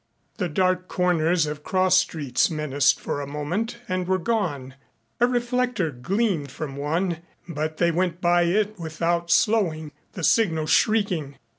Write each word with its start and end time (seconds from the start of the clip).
The 0.39 0.49
dark 0.49 0.87
corners 0.87 1.45
of 1.45 1.63
cross 1.63 1.95
streets 1.95 2.49
menaced 2.49 2.99
for 2.99 3.21
a 3.21 3.27
moment 3.27 3.77
and 3.87 4.07
were 4.07 4.17
gone. 4.17 4.73
A 5.19 5.27
reflector 5.27 5.91
gleamed 5.91 6.49
from 6.49 6.75
one, 6.75 7.17
but 7.47 7.77
they 7.77 7.91
went 7.91 8.19
by 8.19 8.45
it 8.45 8.79
without 8.79 9.29
slowing, 9.29 9.91
the 10.13 10.23
signal 10.23 10.65
shrieking. 10.65 11.37